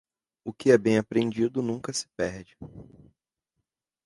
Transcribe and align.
O 0.43 0.51
que 0.51 0.71
é 0.71 0.79
bem 0.79 0.97
aprendido 0.97 1.61
nunca 1.61 1.93
se 1.93 2.07
perde. 2.17 2.57